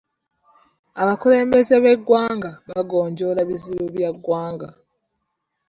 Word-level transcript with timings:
Abakulembeze 1.01 1.75
b'eggwanga 1.83 2.51
bagonjoola 2.71 3.41
bizibu 3.49 3.85
bya 3.95 4.09
ggwanga. 4.15 4.69